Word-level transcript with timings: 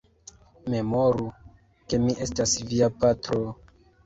Memoru, 0.73 1.27
ke 1.91 2.01
mi 2.07 2.17
estas 2.27 2.57
via 2.73 2.91
patro! 3.05 3.45